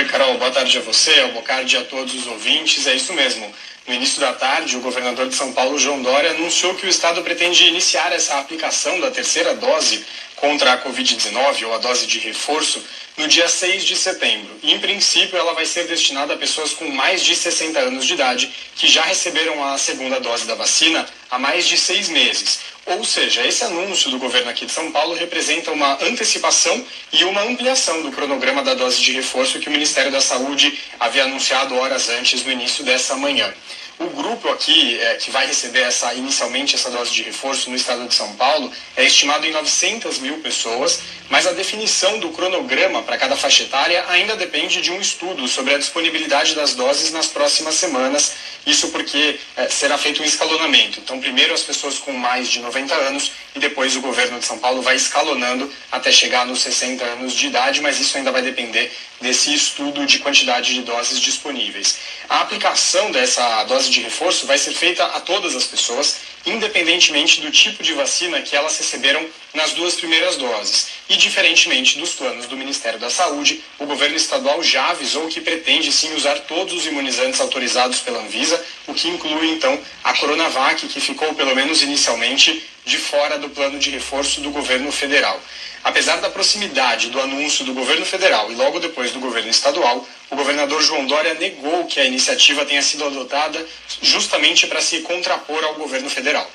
[0.00, 2.86] Oi, Carol, boa tarde a você, boa tarde a todos os ouvintes.
[2.86, 3.54] É isso mesmo.
[3.86, 7.20] No início da tarde, o governador de São Paulo, João Dória, anunciou que o estado
[7.20, 10.02] pretende iniciar essa aplicação da terceira dose
[10.36, 12.82] contra a Covid-19 ou a dose de reforço
[13.18, 14.48] no dia 6 de setembro.
[14.62, 18.14] E, em princípio, ela vai ser destinada a pessoas com mais de 60 anos de
[18.14, 22.60] idade que já receberam a segunda dose da vacina há mais de seis meses.
[22.86, 27.42] Ou seja, esse anúncio do governo aqui de São Paulo representa uma antecipação e uma
[27.42, 32.08] ampliação do cronograma da dose de reforço que o Ministério da Saúde havia anunciado horas
[32.08, 33.52] antes no início dessa manhã.
[34.00, 38.08] O grupo aqui é, que vai receber essa inicialmente essa dose de reforço no estado
[38.08, 43.18] de São Paulo é estimado em 900 mil pessoas, mas a definição do cronograma para
[43.18, 47.74] cada faixa etária ainda depende de um estudo sobre a disponibilidade das doses nas próximas
[47.74, 48.32] semanas.
[48.66, 50.98] Isso porque é, será feito um escalonamento.
[51.00, 54.58] Então, primeiro as pessoas com mais de 90 anos e depois o governo de São
[54.58, 58.90] Paulo vai escalonando até chegar nos 60 anos de idade, mas isso ainda vai depender
[59.20, 61.98] desse estudo de quantidade de doses disponíveis.
[62.28, 67.50] A aplicação dessa dose de reforço vai ser feita a todas as pessoas, independentemente do
[67.50, 70.88] tipo de vacina que elas receberam nas duas primeiras doses.
[71.08, 75.92] E diferentemente dos planos do Ministério da Saúde, o governo estadual já avisou que pretende
[75.92, 81.00] sim usar todos os imunizantes autorizados pela Anvisa, o que inclui então a Coronavac, que
[81.00, 85.40] ficou pelo menos inicialmente de fora do plano de reforço do governo federal.
[85.82, 90.36] Apesar da proximidade do anúncio do governo federal e logo depois do governo estadual, o
[90.36, 93.66] governador João Dória negou que a iniciativa tenha sido adotada
[94.02, 96.50] justamente para se contrapor ao governo federal.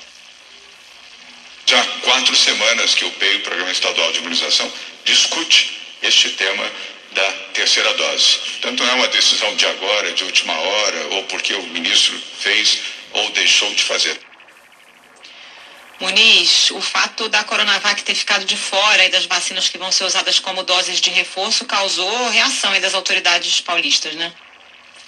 [1.66, 4.70] Já há quatro semanas que o PEI, o Programa Estadual de Imunização,
[5.04, 6.70] discute este tema
[7.16, 8.38] da terceira dose.
[8.60, 12.78] Tanto não é uma decisão de agora, de última hora, ou porque o ministro fez
[13.12, 14.16] ou deixou de fazer.
[15.98, 20.04] Muniz, o fato da Coronavac ter ficado de fora e das vacinas que vão ser
[20.04, 24.30] usadas como doses de reforço causou reação das autoridades paulistas, né?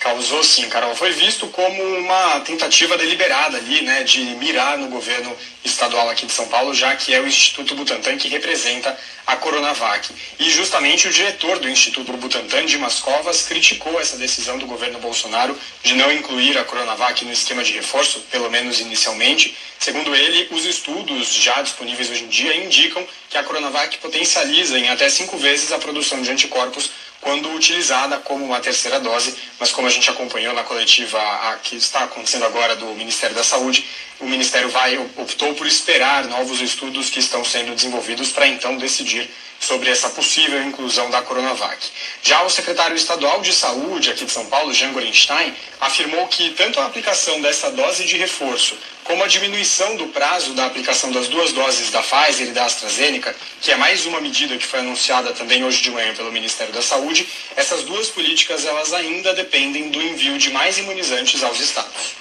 [0.01, 0.95] Causou sim, Carol.
[0.95, 6.33] Foi visto como uma tentativa deliberada ali, né, de mirar no governo estadual aqui de
[6.33, 8.97] São Paulo, já que é o Instituto Butantan que representa
[9.27, 10.09] a Coronavac.
[10.39, 15.59] E justamente o diretor do Instituto Butantan, Dimas Covas, criticou essa decisão do governo Bolsonaro
[15.83, 19.56] de não incluir a Coronavac no esquema de reforço, pelo menos inicialmente.
[19.81, 24.89] Segundo ele, os estudos já disponíveis hoje em dia indicam que a Coronavac potencializa em
[24.89, 26.91] até cinco vezes a produção de anticorpos
[27.21, 31.77] quando utilizada como uma terceira dose, mas como a gente acompanhou na coletiva a, que
[31.77, 33.84] está acontecendo agora do Ministério da Saúde,
[34.21, 39.28] o Ministério vai optou por esperar novos estudos que estão sendo desenvolvidos para então decidir
[39.61, 41.79] sobre essa possível inclusão da Coronavac.
[42.23, 46.81] Já o secretário estadual de Saúde aqui de São Paulo, Jean Gorenstein, afirmou que tanto
[46.81, 48.77] a aplicação dessa dose de reforço
[49.09, 53.35] como a diminuição do prazo da aplicação das duas doses da Pfizer e da AstraZeneca,
[53.61, 56.83] que é mais uma medida que foi anunciada também hoje de manhã pelo Ministério da
[56.83, 57.27] Saúde,
[57.57, 62.19] essas duas políticas elas ainda dependem do envio de mais imunizantes aos estados.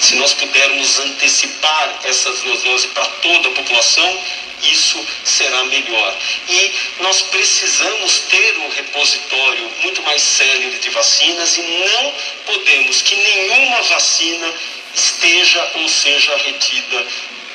[0.00, 4.18] Se nós pudermos antecipar essas duas doses para toda a população,
[4.62, 6.18] isso será melhor.
[6.48, 12.14] E nós precisamos ter um repositório muito mais célere de vacinas e não
[12.46, 14.54] podemos que nenhuma vacina
[14.94, 17.06] esteja ou seja retida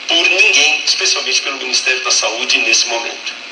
[0.07, 3.47] por ninguém, especialmente pelo Ministério da Saúde nesse momento.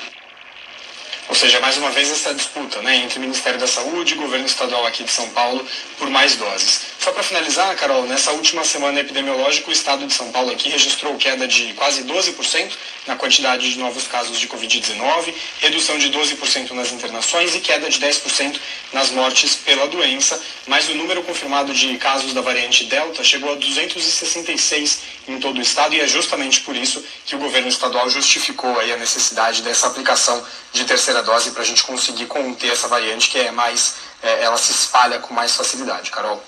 [1.28, 4.22] Ou seja, mais uma vez essa disputa né, entre o Ministério da Saúde e o
[4.22, 5.68] governo estadual aqui de São Paulo
[5.98, 6.82] por mais doses.
[7.06, 11.16] Só para finalizar, Carol, nessa última semana epidemiológica, o estado de São Paulo aqui registrou
[11.18, 12.72] queda de quase 12%
[13.06, 18.00] na quantidade de novos casos de Covid-19, redução de 12% nas internações e queda de
[18.00, 18.60] 10%
[18.92, 23.56] nas mortes pela doença, mas o número confirmado de casos da variante Delta chegou a
[23.56, 28.80] 266 em todo o estado e é justamente por isso que o governo estadual justificou
[28.80, 30.44] aí a necessidade dessa aplicação
[30.74, 33.94] de terceira dose para a gente conseguir conter essa variante que é mais,
[34.24, 36.44] é, ela se espalha com mais facilidade, Carol.